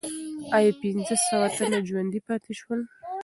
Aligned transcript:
آیا 0.57 0.71
پنځه 0.81 1.15
سوه 1.27 1.47
تنه 1.57 1.79
ژوندي 1.87 2.21
پاتې 2.27 2.53
سول؟ 2.59 2.79